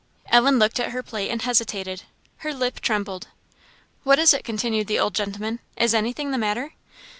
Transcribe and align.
Ellen 0.29 0.57
looked 0.57 0.79
at 0.79 0.93
her 0.93 1.03
plate 1.03 1.29
and 1.29 1.43
hesitated. 1.43 2.01
Her 2.37 2.55
lip 2.55 2.79
trembled. 2.79 3.27
"What 4.03 4.17
is 4.17 4.33
it?" 4.33 4.43
continued 4.43 4.87
the 4.87 4.97
old 4.97 5.13
gentleman. 5.13 5.59
"Is 5.77 5.93
anything 5.93 6.31
the 6.31 6.39
matter." 6.39 6.73